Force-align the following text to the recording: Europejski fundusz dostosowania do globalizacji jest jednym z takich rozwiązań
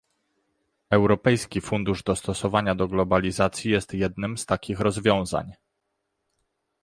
Europejski 0.89 1.61
fundusz 1.61 2.03
dostosowania 2.03 2.75
do 2.75 2.87
globalizacji 2.87 3.71
jest 3.71 3.93
jednym 3.93 4.37
z 4.37 4.45
takich 4.45 4.79
rozwiązań 4.79 5.53